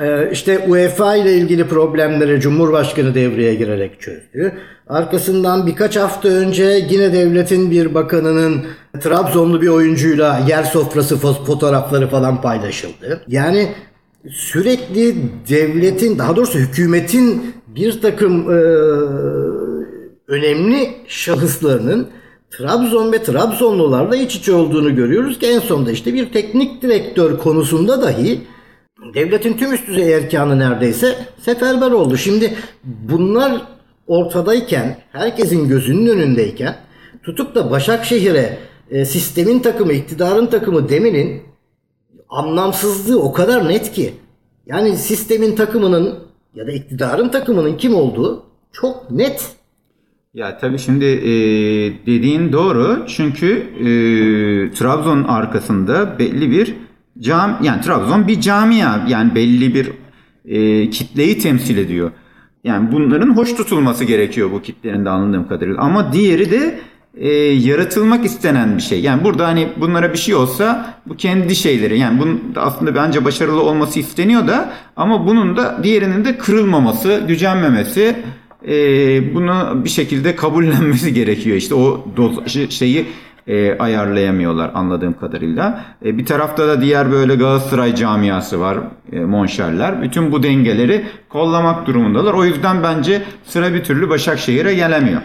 E, 0.00 0.30
işte 0.32 0.58
UEFA 0.58 1.16
ile 1.16 1.36
ilgili 1.36 1.68
problemleri 1.68 2.40
Cumhurbaşkanı 2.40 3.14
devreye 3.14 3.54
girerek 3.54 4.00
çözdü. 4.00 4.52
Arkasından 4.88 5.66
birkaç 5.66 5.96
hafta 5.96 6.28
önce 6.28 6.86
yine 6.90 7.12
devletin 7.12 7.70
bir 7.70 7.94
bakanının 7.94 8.64
Trabzonlu 9.00 9.62
bir 9.62 9.68
oyuncuyla 9.68 10.44
yer 10.48 10.64
sofrası 10.64 11.16
fotoğrafları 11.18 12.08
falan 12.08 12.42
paylaşıldı. 12.42 13.22
Yani 13.28 13.68
sürekli 14.30 15.14
devletin 15.48 16.18
daha 16.18 16.36
doğrusu 16.36 16.58
hükümetin 16.58 17.54
bir 17.76 18.00
takım 18.00 18.50
e, 18.50 18.60
önemli 20.28 20.90
şahıslarının 21.08 22.08
Trabzon 22.50 23.12
ve 23.12 23.22
Trabzonlularla 23.22 24.16
iç 24.16 24.36
içe 24.36 24.52
olduğunu 24.52 24.96
görüyoruz 24.96 25.38
ki 25.38 25.46
en 25.46 25.58
sonunda 25.58 25.90
işte 25.90 26.14
bir 26.14 26.32
teknik 26.32 26.82
direktör 26.82 27.38
konusunda 27.38 28.02
dahi 28.02 28.40
devletin 29.14 29.56
tüm 29.56 29.72
üst 29.72 29.86
düzey 29.86 30.12
erkanı 30.12 30.58
neredeyse 30.58 31.16
seferber 31.40 31.90
oldu. 31.90 32.16
Şimdi 32.16 32.54
bunlar 32.84 33.62
ortadayken, 34.06 34.98
herkesin 35.12 35.68
gözünün 35.68 36.06
önündeyken 36.06 36.76
tutup 37.22 37.54
da 37.54 37.70
Başakşehir'e 37.70 38.58
e, 38.90 39.04
sistemin 39.04 39.58
takımı, 39.58 39.92
iktidarın 39.92 40.46
takımı 40.46 40.88
demenin 40.88 41.42
anlamsızlığı 42.28 43.22
o 43.22 43.32
kadar 43.32 43.68
net 43.68 43.92
ki. 43.92 44.14
Yani 44.66 44.96
sistemin 44.96 45.56
takımının 45.56 46.25
ya 46.56 46.66
da 46.66 46.72
iktidarın 46.72 47.28
takımının 47.28 47.76
kim 47.76 47.94
olduğu 47.94 48.42
çok 48.72 49.10
net. 49.10 49.56
Ya 50.34 50.58
tabii 50.58 50.78
şimdi 50.78 51.04
e, 51.04 51.32
dediğin 52.06 52.52
doğru 52.52 53.04
çünkü 53.08 53.46
e, 53.78 53.84
Trabzon 54.74 55.24
arkasında 55.24 56.18
belli 56.18 56.50
bir 56.50 56.74
cam 57.18 57.58
yani 57.62 57.80
Trabzon 57.80 58.28
bir 58.28 58.40
camia 58.40 59.06
yani 59.08 59.34
belli 59.34 59.74
bir 59.74 59.92
e, 60.44 60.90
kitleyi 60.90 61.38
temsil 61.38 61.78
ediyor. 61.78 62.10
Yani 62.64 62.92
bunların 62.92 63.36
hoş 63.36 63.54
tutulması 63.54 64.04
gerekiyor 64.04 64.50
bu 64.52 64.62
kitlenin 64.62 65.04
de 65.04 65.10
anladığım 65.10 65.48
kadarıyla. 65.48 65.80
Ama 65.80 66.12
diğeri 66.12 66.50
de 66.50 66.80
e, 67.16 67.28
yaratılmak 67.38 68.24
istenen 68.24 68.76
bir 68.76 68.82
şey. 68.82 69.00
Yani 69.00 69.24
burada 69.24 69.46
hani 69.46 69.68
bunlara 69.76 70.12
bir 70.12 70.18
şey 70.18 70.34
olsa 70.34 70.94
bu 71.06 71.16
kendi 71.16 71.56
şeyleri. 71.56 71.98
Yani 71.98 72.20
bunun 72.20 72.52
aslında 72.56 72.94
bence 72.94 73.24
başarılı 73.24 73.62
olması 73.62 74.00
isteniyor 74.00 74.46
da 74.48 74.72
ama 74.96 75.26
bunun 75.26 75.56
da 75.56 75.80
diğerinin 75.82 76.24
de 76.24 76.38
kırılmaması, 76.38 77.22
gücenmemesi 77.28 78.16
e, 78.68 78.74
bunu 79.34 79.84
bir 79.84 79.88
şekilde 79.88 80.36
kabullenmesi 80.36 81.14
gerekiyor. 81.14 81.56
İşte 81.56 81.74
o 81.74 82.04
doz 82.16 82.48
şeyi 82.70 83.06
e, 83.46 83.78
ayarlayamıyorlar 83.78 84.70
anladığım 84.74 85.12
kadarıyla. 85.12 85.84
E, 86.04 86.18
bir 86.18 86.26
tarafta 86.26 86.68
da 86.68 86.82
diğer 86.82 87.12
böyle 87.12 87.34
Galatasaray 87.34 87.94
camiası 87.94 88.60
var, 88.60 88.78
e, 89.12 89.20
Monşerler. 89.20 90.02
Bütün 90.02 90.32
bu 90.32 90.42
dengeleri 90.42 91.04
kollamak 91.28 91.86
durumundalar. 91.86 92.34
O 92.34 92.44
yüzden 92.44 92.82
bence 92.82 93.22
sıra 93.44 93.74
bir 93.74 93.84
türlü 93.84 94.08
Başakşehir'e 94.08 94.74
gelemiyor. 94.74 95.20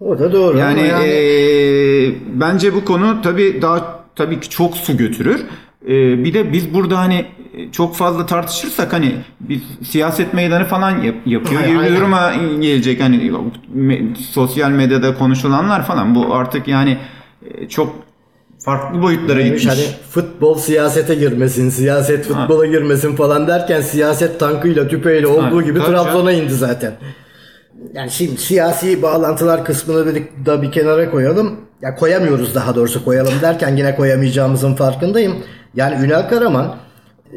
O 0.00 0.18
da 0.18 0.32
doğru. 0.32 0.58
Yani, 0.58 0.86
yani... 0.88 1.06
E, 1.06 2.12
bence 2.40 2.74
bu 2.74 2.84
konu 2.84 3.22
tabii 3.22 3.62
daha 3.62 4.04
tabii 4.16 4.40
ki 4.40 4.50
çok 4.50 4.76
su 4.76 4.96
götürür. 4.96 5.40
E, 5.84 6.24
bir 6.24 6.34
de 6.34 6.52
biz 6.52 6.74
burada 6.74 6.98
hani 6.98 7.26
çok 7.72 7.96
fazla 7.96 8.26
tartışırsak 8.26 8.92
hani 8.92 9.14
bir 9.40 9.60
siyaset 9.84 10.34
meydanı 10.34 10.64
falan 10.64 11.02
yap, 11.02 11.14
yapıyor 11.26 11.62
gibi 11.64 11.78
bir 11.78 11.96
duruma 11.96 12.32
gelecek. 12.60 13.00
Hani 13.00 13.32
sosyal 14.30 14.70
medyada 14.70 15.14
konuşulanlar 15.14 15.86
falan 15.86 16.14
bu 16.14 16.34
artık 16.34 16.68
yani 16.68 16.98
çok 17.68 17.96
farklı 18.64 19.02
boyutlara 19.02 19.40
gitmiş. 19.42 19.66
Hani 19.66 19.84
futbol 20.10 20.58
siyasete 20.58 21.14
girmesin, 21.14 21.70
siyaset 21.70 22.26
futbola 22.26 22.62
ha. 22.62 22.66
girmesin 22.66 23.16
falan 23.16 23.48
derken 23.48 23.80
siyaset 23.80 24.40
tankıyla 24.40 24.88
tüpeyle 24.88 25.26
olduğu 25.26 25.58
ha, 25.58 25.62
gibi 25.62 25.78
Trabzon'a 25.78 26.32
indi 26.32 26.54
zaten. 26.54 26.92
Yani 27.94 28.10
şimdi 28.10 28.40
siyasi 28.40 29.02
bağlantılar 29.02 29.64
kısmını 29.64 30.06
dedik 30.06 30.46
da 30.46 30.62
bir 30.62 30.72
kenara 30.72 31.10
koyalım. 31.10 31.60
Ya 31.82 31.94
koyamıyoruz 31.94 32.54
daha 32.54 32.74
doğrusu 32.74 33.04
koyalım 33.04 33.34
derken 33.42 33.76
yine 33.76 33.96
koyamayacağımızın 33.96 34.74
farkındayım. 34.74 35.34
Yani 35.74 36.06
Ünal 36.06 36.28
Karaman 36.28 36.76
e, 37.32 37.36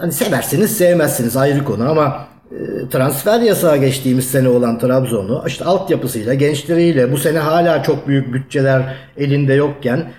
hani 0.00 0.12
seversiniz 0.12 0.76
sevmezsiniz 0.76 1.36
ayrı 1.36 1.64
konu 1.64 1.90
ama 1.90 2.28
e, 2.50 2.88
transfer 2.88 3.40
yasağı 3.40 3.76
geçtiğimiz 3.76 4.30
sene 4.30 4.48
olan 4.48 4.78
Trabzon'u 4.78 5.44
işte 5.46 5.64
altyapısıyla, 5.64 6.34
gençleriyle 6.34 7.12
bu 7.12 7.16
sene 7.16 7.38
hala 7.38 7.82
çok 7.82 8.08
büyük 8.08 8.32
bütçeler 8.32 8.96
elinde 9.16 9.54
yokken 9.54 10.12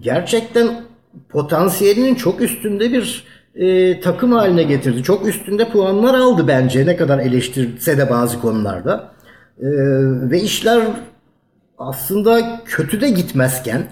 gerçekten 0.00 0.84
potansiyelinin 1.28 2.14
çok 2.14 2.40
üstünde 2.40 2.92
bir 2.92 3.24
e, 3.56 4.00
takım 4.00 4.32
haline 4.32 4.62
getirdi. 4.62 5.02
Çok 5.02 5.28
üstünde 5.28 5.68
puanlar 5.68 6.14
aldı 6.14 6.48
bence 6.48 6.86
ne 6.86 6.96
kadar 6.96 7.18
eleştirse 7.18 7.98
de 7.98 8.10
bazı 8.10 8.40
konularda. 8.40 9.12
E, 9.58 9.68
ve 10.30 10.40
işler 10.40 10.82
aslında 11.78 12.62
kötü 12.64 13.00
de 13.00 13.10
gitmezken 13.10 13.86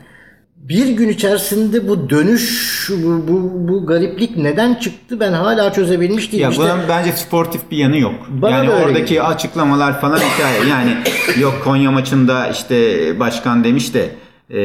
bir 0.56 0.88
gün 0.88 1.08
içerisinde 1.08 1.88
bu 1.88 2.10
dönüş, 2.10 2.90
bu, 3.04 3.28
bu, 3.28 3.68
bu 3.68 3.86
gariplik 3.86 4.36
neden 4.36 4.74
çıktı 4.74 5.20
ben 5.20 5.32
hala 5.32 5.72
çözebilmiş 5.72 6.32
değilim. 6.32 6.42
Ya 6.42 6.50
işte, 6.50 6.62
bunun 6.62 6.78
bence 6.88 7.12
sportif 7.12 7.70
bir 7.70 7.76
yanı 7.76 7.98
yok. 7.98 8.14
Bana 8.28 8.56
yani 8.56 8.70
oradaki 8.70 9.14
gibi. 9.14 9.22
açıklamalar 9.22 10.00
falan 10.00 10.16
hikaye. 10.16 10.70
Yani 10.70 10.96
yok 11.40 11.54
Konya 11.64 11.90
maçında 11.90 12.48
işte 12.48 13.20
başkan 13.20 13.64
demiş 13.64 13.94
de 13.94 14.10
ee, 14.50 14.60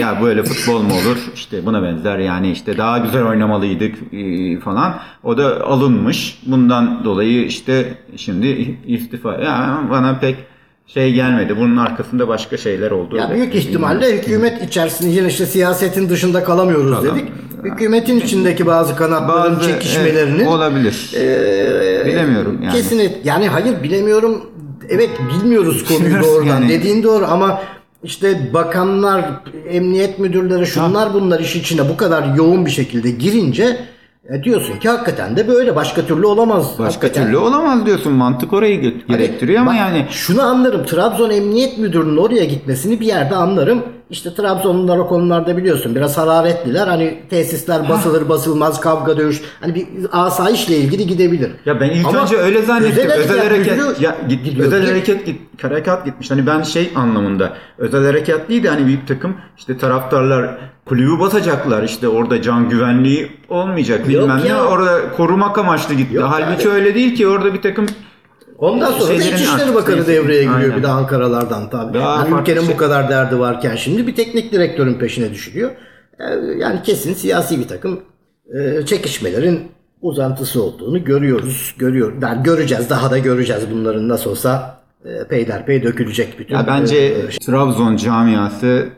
ya 0.00 0.22
böyle 0.22 0.42
futbol 0.42 0.82
mu 0.82 0.94
olur? 0.94 1.18
İşte 1.34 1.66
buna 1.66 1.82
benzer 1.82 2.18
yani 2.18 2.50
işte 2.50 2.78
daha 2.78 2.98
güzel 2.98 3.24
oynamalıydık 3.24 3.94
e, 4.12 4.60
falan. 4.60 4.94
O 5.22 5.38
da 5.38 5.64
alınmış. 5.66 6.38
Bundan 6.46 7.04
dolayı 7.04 7.44
işte 7.44 7.94
şimdi 8.16 8.78
istifa. 8.86 9.34
Yani 9.34 9.90
bana 9.90 10.18
pek 10.18 10.36
şey 10.86 11.12
gelmedi. 11.12 11.56
Bunun 11.56 11.76
arkasında 11.76 12.28
başka 12.28 12.56
şeyler 12.56 12.90
oldu. 12.90 13.16
Ya 13.16 13.30
büyük 13.30 13.54
ihtimalle 13.54 14.18
hükümet 14.18 14.62
içerisinde 14.62 15.10
yine 15.10 15.28
işte 15.28 15.46
siyasetin 15.46 16.08
dışında 16.08 16.44
kalamıyoruz 16.44 16.90
Kalam. 16.90 17.16
dedik. 17.16 17.28
Hükümetin 17.64 18.20
içindeki 18.20 18.66
bazı 18.66 18.96
kanatların 18.96 19.56
bazı, 19.56 19.68
çekişmelerinin 19.68 20.38
evet, 20.38 20.48
olabilir. 20.48 21.12
E, 21.16 22.06
bilemiyorum 22.06 22.58
yani. 22.62 22.72
Kesin 22.72 23.12
yani 23.24 23.48
hayır 23.48 23.82
bilemiyorum. 23.82 24.42
Evet 24.88 25.10
bilmiyoruz 25.34 25.84
konuyu 25.84 26.22
doğrudan. 26.22 26.46
Yani. 26.46 26.68
Dediğin 26.68 27.02
doğru 27.02 27.24
ama 27.24 27.60
işte 28.04 28.54
bakanlar, 28.54 29.24
emniyet 29.68 30.18
müdürleri 30.18 30.66
şunlar 30.66 31.14
bunlar 31.14 31.40
iş 31.40 31.56
içine 31.56 31.88
bu 31.88 31.96
kadar 31.96 32.34
yoğun 32.34 32.66
bir 32.66 32.70
şekilde 32.70 33.10
girince 33.10 33.78
e 34.28 34.44
diyorsun 34.44 34.78
ki 34.78 34.88
hakikaten 34.88 35.36
de 35.36 35.48
böyle 35.48 35.76
başka 35.76 36.06
türlü 36.06 36.26
olamaz. 36.26 36.66
Başka 36.78 36.84
hakikaten. 36.84 37.24
türlü 37.24 37.36
olamaz 37.36 37.86
diyorsun. 37.86 38.12
Mantık 38.12 38.52
orayı 38.52 38.80
gerektiriyor 39.08 39.58
hani, 39.58 39.70
ama 39.70 39.78
yani. 39.78 40.06
Şunu 40.10 40.42
anlarım. 40.42 40.84
Trabzon 40.84 41.30
Emniyet 41.30 41.78
Müdürü'nün 41.78 42.16
oraya 42.16 42.44
gitmesini 42.44 43.00
bir 43.00 43.06
yerde 43.06 43.34
anlarım. 43.36 43.82
İşte 44.12 44.34
Trabzonlular 44.34 44.98
o 44.98 45.06
konularda 45.06 45.56
biliyorsun 45.56 45.94
biraz 45.94 46.18
hararetliler. 46.18 46.86
Hani 46.86 47.18
tesisler 47.30 47.88
basılır 47.88 48.28
basılmaz 48.28 48.80
kavga 48.80 49.16
dövüş. 49.16 49.40
Hani 49.60 49.74
bir 49.74 49.86
asayişle 50.12 50.76
ilgili 50.76 51.06
gidebilir. 51.06 51.50
Ya 51.66 51.80
ben 51.80 51.90
ilk 51.90 52.06
Ama 52.06 52.22
önce 52.22 52.36
öyle 52.36 52.62
zannettim. 52.62 53.04
Özel, 53.04 53.12
özel 53.12 53.48
hareket 53.48 54.00
ya 54.00 54.16
git, 54.28 54.44
gidiyor, 54.44 54.66
özel 54.66 54.86
hareket 54.86 55.26
git, 55.26 55.64
harekat 55.64 56.04
gitmiş. 56.04 56.30
Hani 56.30 56.46
ben 56.46 56.62
şey 56.62 56.90
anlamında 56.94 57.52
özel 57.78 58.04
harekat 58.06 58.48
değil 58.48 58.62
de 58.62 58.68
hani 58.68 58.86
bir 58.86 58.98
takım 59.08 59.36
işte 59.58 59.78
taraftarlar 59.78 60.58
kulübü 60.86 61.20
basacaklar. 61.20 61.82
işte 61.82 62.08
orada 62.08 62.42
can 62.42 62.68
güvenliği 62.68 63.32
olmayacak 63.48 64.08
bilmem 64.08 64.40
ne. 64.44 64.56
Orada 64.56 64.98
korumak 65.16 65.58
amaçlı 65.58 65.94
gitti. 65.94 66.16
Yok 66.16 66.28
Halbuki 66.30 66.68
yani. 66.68 66.74
öyle 66.76 66.94
değil 66.94 67.14
ki 67.14 67.28
orada 67.28 67.54
bir 67.54 67.62
takım 67.62 67.86
Ondan 68.62 68.92
sonra 68.92 69.08
da 69.18 69.22
İçişleri 69.22 69.74
Bakanı 69.74 70.06
devreye 70.06 70.42
giriyor 70.42 70.58
Aynen. 70.58 70.76
bir 70.76 70.82
de 70.82 70.88
Ankaralardan 70.88 71.70
tabii. 71.70 71.94
Daha 71.94 72.28
yani 72.28 72.40
ülkenin 72.40 72.60
şey. 72.60 72.74
bu 72.74 72.76
kadar 72.76 73.10
derdi 73.10 73.38
varken 73.38 73.76
şimdi 73.76 74.06
bir 74.06 74.14
teknik 74.14 74.52
direktörün 74.52 74.94
peşine 74.94 75.30
düşülüyor. 75.30 75.70
Ee, 76.18 76.24
yani 76.58 76.82
kesin 76.82 77.14
siyasi 77.14 77.58
bir 77.58 77.68
takım 77.68 78.00
e, 78.54 78.86
çekişmelerin 78.86 79.60
uzantısı 80.00 80.62
olduğunu 80.62 81.04
görüyoruz. 81.04 81.74
Görüyor. 81.78 82.12
Yani 82.22 82.42
göreceğiz. 82.42 82.90
Daha 82.90 83.10
da 83.10 83.18
göreceğiz 83.18 83.62
bunların 83.72 84.08
nasıl 84.08 84.30
olsa 84.30 84.80
e, 85.04 85.28
peyderpey 85.28 85.82
dökülecek 85.82 86.38
bütün. 86.38 86.54
Ya 86.54 86.66
bence 86.66 86.96
e, 86.96 87.28
Trabzon 87.28 87.96
camiası 87.96 88.88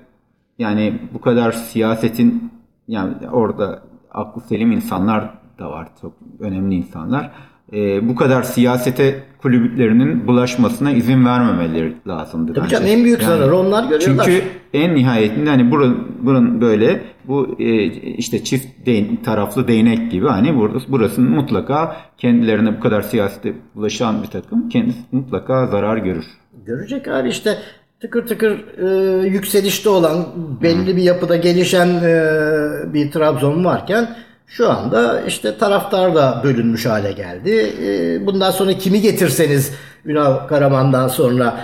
yani 0.58 1.00
bu 1.14 1.20
kadar 1.20 1.52
siyasetin 1.52 2.52
yani 2.88 3.14
orada 3.32 3.82
aklı 4.10 4.42
selim 4.42 4.72
insanlar 4.72 5.30
da 5.58 5.70
var. 5.70 5.88
Çok 6.00 6.12
önemli 6.40 6.74
insanlar. 6.74 7.30
E, 7.72 8.08
bu 8.08 8.14
kadar 8.14 8.42
siyasete 8.42 9.22
kulüplerinin 9.42 10.26
bulaşmasına 10.26 10.90
izin 10.90 11.26
vermemeleri 11.26 11.92
lazımdı. 12.06 12.52
Tabii 12.52 12.64
bence. 12.64 12.76
canım, 12.76 12.88
en 12.88 13.04
büyük 13.04 13.22
zararı 13.22 13.56
onlar 13.56 13.88
görüyorlar. 13.88 14.24
Çünkü 14.24 14.42
en 14.72 14.94
nihayetinde 14.94 15.50
hani 15.50 15.70
bunun, 15.70 16.08
bunun 16.22 16.60
böyle 16.60 17.00
bu 17.24 17.56
e, 17.58 17.84
işte 18.16 18.44
çift 18.44 18.86
değ- 18.86 19.22
taraflı 19.22 19.68
değnek 19.68 20.10
gibi 20.10 20.26
hani 20.28 20.56
burası, 20.56 20.92
burasının 20.92 21.30
mutlaka 21.30 21.96
kendilerine 22.18 22.76
bu 22.76 22.80
kadar 22.80 23.02
siyasete 23.02 23.52
bulaşan 23.74 24.22
bir 24.22 24.28
takım 24.28 24.68
kendisi 24.68 24.98
mutlaka 25.12 25.66
zarar 25.66 25.96
görür. 25.96 26.24
Görecek 26.66 27.08
abi 27.08 27.28
işte 27.28 27.58
tıkır 28.00 28.26
tıkır 28.26 28.64
e, 28.78 29.26
yükselişte 29.28 29.88
olan 29.88 30.26
belli 30.62 30.96
bir 30.96 31.02
yapıda 31.02 31.36
gelişen 31.36 31.88
e, 31.88 32.94
bir 32.94 33.10
Trabzon 33.10 33.64
varken 33.64 34.08
şu 34.46 34.70
anda 34.70 35.20
işte 35.20 35.58
taraftar 35.58 36.14
da 36.14 36.40
bölünmüş 36.44 36.86
hale 36.86 37.12
geldi. 37.12 37.72
E, 37.86 38.26
bundan 38.26 38.50
sonra 38.50 38.72
kimi 38.72 39.00
getirseniz 39.00 39.72
Ünal 40.04 40.46
Karaman'dan 40.48 41.08
sonra 41.08 41.56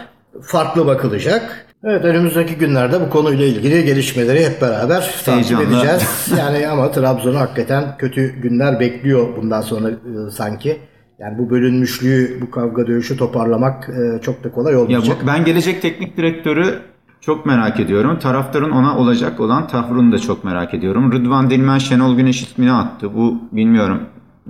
farklı 0.42 0.86
bakılacak. 0.86 1.66
Evet 1.84 2.04
önümüzdeki 2.04 2.54
günlerde 2.54 3.00
bu 3.00 3.10
konuyla 3.10 3.46
ilgili 3.46 3.84
gelişmeleri 3.84 4.44
hep 4.46 4.60
beraber 4.62 5.14
takip 5.24 5.60
edeceğiz. 5.60 6.28
Yani 6.38 6.68
ama 6.68 6.90
Trabzon'u 6.90 7.38
hakikaten 7.40 7.84
kötü 7.98 8.40
günler 8.40 8.80
bekliyor 8.80 9.28
bundan 9.36 9.60
sonra 9.60 9.90
e, 9.90 10.30
sanki. 10.30 10.78
Yani 11.18 11.38
bu 11.38 11.50
bölünmüşlüğü, 11.50 12.38
bu 12.40 12.50
kavga 12.50 12.86
dövüşü 12.86 13.16
toparlamak 13.16 13.88
e, 13.88 14.22
çok 14.22 14.44
da 14.44 14.52
kolay 14.52 14.72
Ya 14.72 14.80
olmayacak. 14.80 15.16
bu- 15.22 15.26
ben 15.26 15.44
gelecek 15.44 15.82
teknik 15.82 16.16
direktörü 16.16 16.78
çok 17.20 17.46
merak 17.46 17.80
ediyorum. 17.80 18.18
Taraftarın 18.18 18.70
ona 18.70 18.98
olacak 18.98 19.40
olan 19.40 19.68
tavrını 19.68 20.12
da 20.12 20.18
çok 20.18 20.44
merak 20.44 20.74
ediyorum. 20.74 21.12
Rıdvan 21.12 21.50
Dilmen 21.50 21.78
Şenol 21.78 22.16
Güneş 22.16 22.42
ismini 22.42 22.72
attı. 22.72 23.14
Bu 23.14 23.38
bilmiyorum 23.52 24.00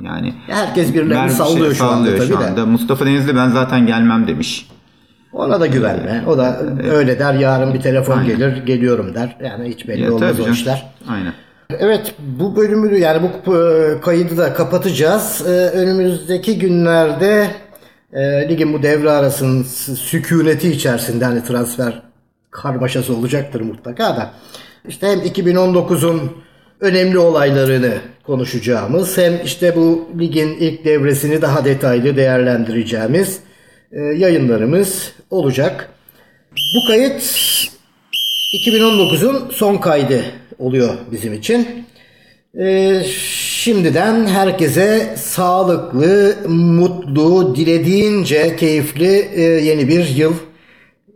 yani. 0.03 0.35
Herkes 0.47 0.95
birilerini 0.95 1.25
bir 1.25 1.31
sallıyor 1.31 1.67
şey 1.67 1.75
şu 1.75 1.85
anda 1.85 1.97
sallıyor 1.97 2.19
tabii 2.19 2.27
şu 2.29 2.41
de. 2.41 2.45
anda. 2.47 2.67
Mustafa 2.67 3.07
Denizli 3.07 3.37
ben 3.37 3.49
zaten 3.49 3.87
gelmem 3.87 4.27
demiş. 4.27 4.69
Ona 5.33 5.61
da 5.61 5.67
güvenme. 5.67 6.25
O 6.27 6.39
da 6.39 6.61
öyle 6.93 7.19
der. 7.19 7.35
Yarın 7.35 7.75
bir 7.75 7.81
telefon 7.81 8.25
gelir, 8.25 8.57
geliyorum 8.67 9.15
der. 9.15 9.37
Yani 9.45 9.69
hiç 9.69 9.89
belli 9.89 10.03
Ya, 10.03 10.09
olmaz 10.13 10.21
tabii 10.21 10.33
o 10.33 10.45
canım. 10.45 10.53
işler. 10.53 10.87
Aynen. 11.09 11.33
Evet 11.79 12.15
bu 12.41 12.57
bölümü 12.57 12.99
yani 12.99 13.29
bu 13.47 13.57
e, 13.57 14.01
kaydı 14.01 14.37
da 14.37 14.55
kapatacağız. 14.55 15.43
E, 15.47 15.51
Önümüzdeki 15.51 16.59
günlerde 16.59 17.47
e, 18.13 18.49
ligin 18.49 18.73
bu 18.73 18.83
devre 18.83 19.11
arasının 19.11 19.63
sükuneti 19.95 20.71
içerisinde 20.71 21.25
hani 21.25 21.45
transfer 21.45 22.03
karmaşası 22.51 23.17
olacaktır 23.17 23.61
mutlaka 23.61 24.17
da. 24.17 24.35
İşte 24.89 25.07
hem 25.07 25.19
2019'un 25.19 26.33
önemli 26.81 27.19
olaylarını 27.19 27.95
konuşacağımız 28.23 29.19
hem 29.19 29.41
işte 29.45 29.77
bu 29.77 30.09
ligin 30.19 30.57
ilk 30.61 30.85
devresini 30.85 31.43
daha 31.43 31.65
detaylı 31.65 32.17
değerlendireceğimiz 32.17 33.41
e, 33.93 34.01
yayınlarımız 34.01 35.13
olacak. 35.31 35.91
Bu 36.53 36.87
kayıt 36.87 37.23
2019'un 38.53 39.51
son 39.51 39.77
kaydı 39.77 40.23
oluyor 40.59 40.95
bizim 41.13 41.33
için. 41.33 41.87
Ee, 42.59 43.03
şimdiden 43.63 44.27
herkese 44.27 45.15
sağlıklı, 45.17 46.37
mutlu, 46.49 47.57
dilediğince 47.57 48.57
keyifli 48.57 49.29
e, 49.35 49.43
yeni 49.43 49.89
bir 49.89 50.09
yıl 50.09 50.35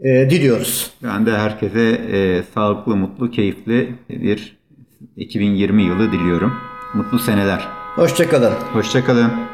e, 0.05 0.31
diliyoruz. 0.31 0.91
Ben 1.03 1.27
de 1.27 1.39
herkese 1.39 1.81
e, 2.13 2.43
sağlıklı, 2.55 2.97
mutlu, 2.97 3.31
keyifli 3.31 3.95
bir 4.11 4.57
2020 5.17 5.83
yılı 5.83 6.13
diliyorum. 6.13 6.55
Mutlu 6.95 7.19
seneler. 7.19 7.69
Hoşçakalın. 7.95 8.53
Hoşçakalın. 8.73 9.54